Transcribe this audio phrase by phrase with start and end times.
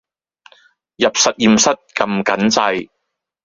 [0.95, 2.89] 入實驗室㩒緊掣